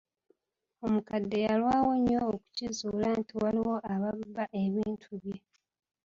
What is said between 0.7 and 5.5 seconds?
Omukadde yalwawo nnyo okukizuula nti waliwo abba ebintu bye.